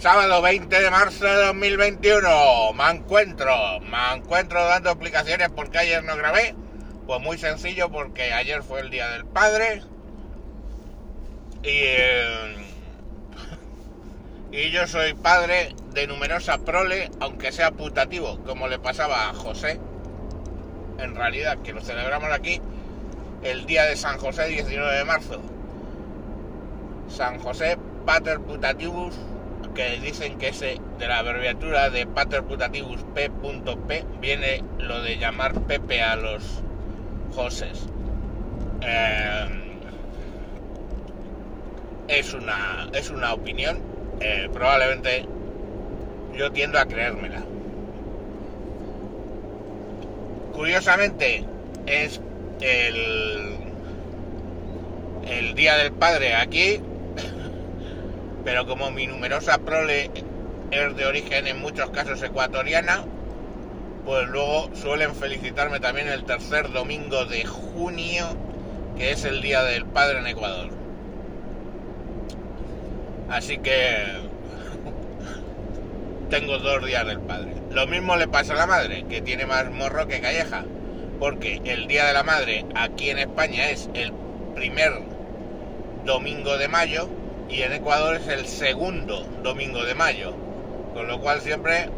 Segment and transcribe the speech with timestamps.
[0.00, 2.72] Sábado 20 de marzo de 2021.
[2.72, 6.54] Me encuentro, me encuentro dando explicaciones porque ayer no grabé.
[7.06, 9.82] Pues muy sencillo porque ayer fue el Día del Padre.
[11.62, 12.56] Y, eh,
[14.52, 19.78] y yo soy padre de numerosa prole, aunque sea putativo, como le pasaba a José.
[20.96, 22.62] En realidad, que lo celebramos aquí
[23.42, 25.42] el día de San José, 19 de marzo.
[27.10, 27.76] San José
[28.06, 29.14] Pater Putativus,
[29.74, 34.04] que dicen que ese de la abreviatura de Pater Putativus P.P.
[34.20, 36.62] viene lo de llamar Pepe a los
[37.34, 37.86] Joses.
[38.82, 39.48] Eh,
[42.08, 43.78] es una es una opinión,
[44.20, 45.26] eh, probablemente
[46.36, 47.42] yo tiendo a creérmela.
[50.52, 51.44] Curiosamente
[51.86, 52.20] es
[52.60, 53.56] el,
[55.28, 56.80] el Día del Padre aquí,
[58.44, 60.10] pero como mi numerosa prole
[60.70, 63.04] es de origen en muchos casos ecuatoriana,
[64.04, 68.26] pues luego suelen felicitarme también el tercer domingo de junio,
[68.96, 70.70] que es el Día del Padre en Ecuador.
[73.28, 74.06] Así que
[76.30, 77.54] tengo dos días del padre.
[77.70, 80.64] Lo mismo le pasa a la madre, que tiene más morro que calleja
[81.20, 84.10] porque el Día de la Madre aquí en España es el
[84.54, 84.90] primer
[86.06, 87.08] domingo de mayo
[87.50, 90.32] y en Ecuador es el segundo domingo de mayo,
[90.94, 91.88] con lo cual siempre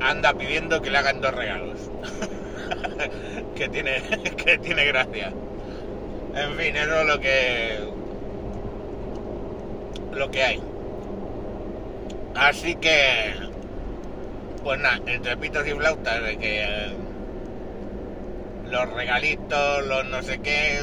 [0.00, 1.78] anda pidiendo que le hagan dos regalos,
[3.54, 4.02] que tiene
[4.36, 5.32] que tiene gracia.
[6.34, 7.78] En fin, eso es lo que
[10.12, 10.62] lo que hay.
[12.34, 13.34] Así que
[14.62, 16.88] pues nada, entre pitos y flautas de que
[18.70, 20.80] los regalitos, los no sé qué,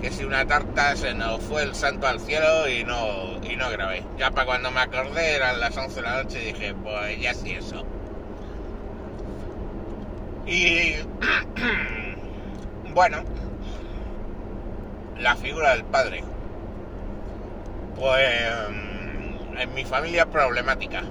[0.00, 3.70] que si una tarta se nos fue el santo al cielo y no, y no
[3.70, 4.04] grabé.
[4.16, 7.34] Ya para cuando me acordé eran las 11 de la noche y dije, pues ya
[7.34, 7.84] sí eso.
[10.46, 10.94] Y
[12.94, 13.24] bueno,
[15.18, 16.22] la figura del padre.
[17.96, 18.24] Pues
[19.58, 21.02] en mi familia problemática.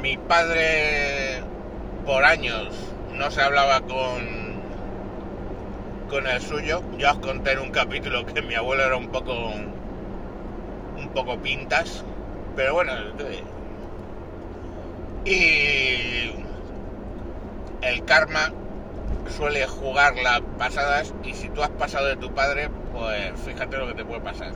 [0.00, 1.42] Mi padre
[2.06, 2.68] por años
[3.14, 4.37] no se hablaba con
[6.08, 6.82] con el suyo.
[6.98, 9.32] Ya os conté en un capítulo que mi abuelo era un poco
[10.96, 12.04] un poco pintas,
[12.56, 12.92] pero bueno,
[15.24, 16.32] y
[17.82, 18.52] el karma
[19.36, 23.86] suele jugar las pasadas y si tú has pasado de tu padre, pues fíjate lo
[23.88, 24.52] que te puede pasar.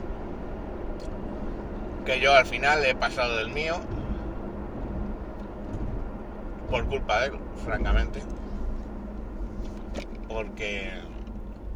[2.05, 3.75] Que yo al final he pasado del mío
[6.69, 8.21] por culpa de él, francamente
[10.33, 10.91] porque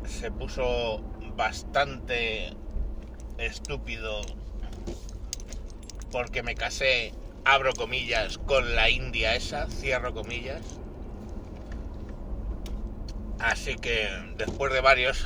[0.07, 1.01] se puso
[1.35, 2.49] bastante
[3.37, 4.21] estúpido
[6.11, 7.13] porque me casé,
[7.45, 10.61] abro comillas, con la India esa, cierro comillas.
[13.39, 15.25] Así que después de varios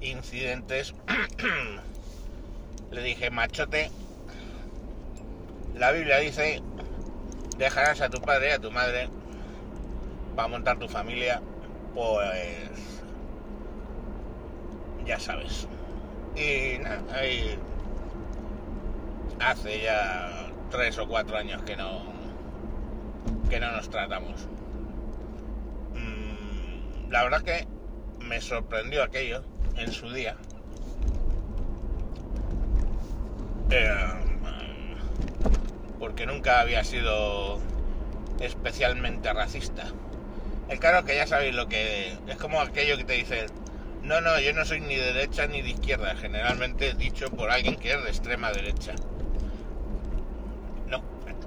[0.00, 0.94] incidentes
[2.90, 3.90] le dije, machote,
[5.74, 6.62] la Biblia dice,
[7.58, 9.08] dejarás a tu padre y a tu madre
[10.34, 11.40] para montar tu familia
[11.94, 12.68] pues
[15.08, 15.66] ya sabes.
[16.36, 17.58] Y nada, ahí
[19.40, 22.02] hace ya tres o cuatro años que no
[23.48, 24.46] que no nos tratamos.
[25.94, 27.66] Mm, la verdad que
[28.20, 29.42] me sorprendió aquello
[29.76, 30.36] en su día.
[33.70, 33.94] Eh,
[35.98, 37.58] porque nunca había sido
[38.40, 39.86] especialmente racista.
[40.68, 43.46] El claro que ya sabéis lo que es como aquello que te dice,
[44.08, 47.76] no, no, yo no soy ni de derecha ni de izquierda, generalmente dicho por alguien
[47.76, 48.94] que es de extrema derecha.
[50.86, 51.02] No,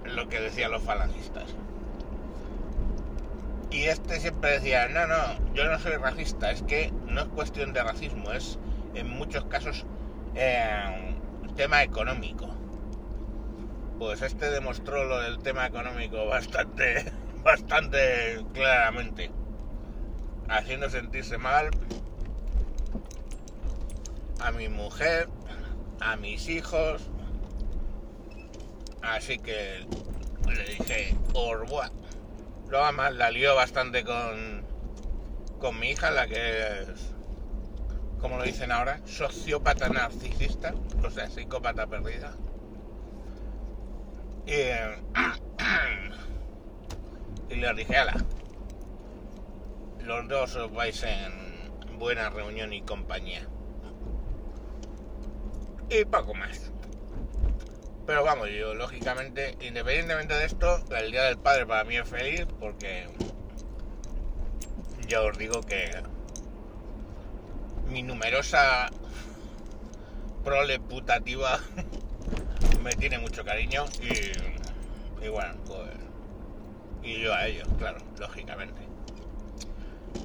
[0.05, 1.55] lo que decían los falangistas.
[3.71, 7.73] Y este siempre decía, no, no, yo no soy racista, es que no es cuestión
[7.73, 8.59] de racismo, es
[8.93, 9.85] en muchos casos
[10.35, 11.15] eh,
[11.55, 12.47] tema económico.
[13.97, 17.11] Pues este demostró lo del tema económico bastante
[17.43, 19.31] bastante claramente,
[20.47, 21.71] haciendo sentirse mal
[24.41, 25.29] a mi mujer,
[25.99, 27.01] a mis hijos,
[29.01, 29.85] así que
[30.47, 31.91] le dije, Orboa.
[32.69, 34.63] Luego además la lió bastante con,
[35.59, 37.13] con mi hija, la que es,
[38.19, 40.73] como lo dicen ahora, sociópata narcisista,
[41.03, 42.33] o sea, psicópata perdida.
[44.47, 44.53] Y,
[47.53, 48.15] y les dije, ala,
[49.99, 53.47] los dos os vais en buena reunión y compañía.
[55.91, 56.71] Y poco más.
[58.07, 62.45] Pero vamos, yo lógicamente, independientemente de esto, el Día del Padre para mí es feliz
[62.61, 63.09] porque
[65.05, 65.91] ya os digo que
[67.89, 68.89] mi numerosa
[70.45, 71.59] prole putativa
[72.83, 75.89] me tiene mucho cariño y, y bueno, pues...
[77.03, 78.81] Y yo a ellos, claro, lógicamente.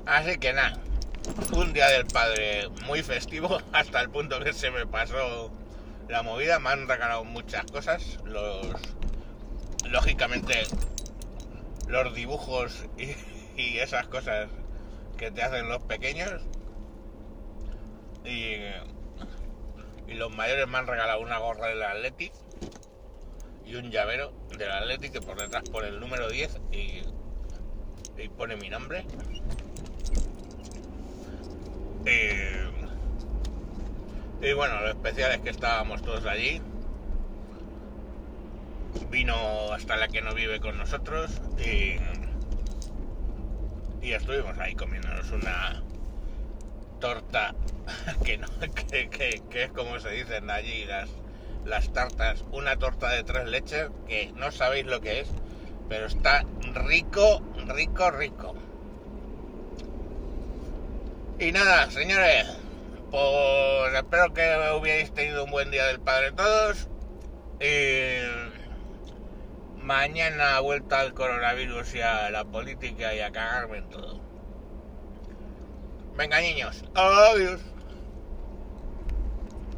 [0.05, 0.79] Así que nada,
[1.53, 5.51] un día del padre muy festivo hasta el punto que se me pasó
[6.09, 8.19] la movida, me han regalado muchas cosas,
[9.89, 10.63] lógicamente
[11.89, 12.85] los dibujos
[13.57, 14.49] y, esas cosas
[15.17, 16.43] que te hacen los pequeños.
[18.25, 18.57] Y,
[20.15, 22.31] los mayores me han regalado una gorra del Atleti
[23.65, 27.03] y un llavero del Atleti que por detrás pone el número 10 y,
[28.17, 29.05] y pone mi nombre
[32.07, 32.31] y,
[34.47, 36.63] y bueno, lo especial es que estábamos todos allí.
[39.11, 39.35] Vino
[39.73, 41.97] hasta la que no vive con nosotros y,
[44.05, 45.83] y estuvimos ahí comiéndonos una
[47.01, 47.55] torta
[48.25, 48.49] que, no,
[48.91, 51.11] que, que, que es como se dicen allí las,
[51.65, 55.29] las tartas, una torta de tres leches que no sabéis lo que es,
[55.89, 56.45] pero está
[56.75, 58.55] rico, rico, rico.
[61.39, 62.47] Y nada, señores,
[63.11, 64.43] pues espero que
[64.81, 66.89] hubierais tenido un buen día del padre todos.
[67.61, 68.23] Y
[69.83, 74.19] mañana vuelta al coronavirus y a la política y a cagarme en todo.
[76.17, 77.61] Venga niños, adiós.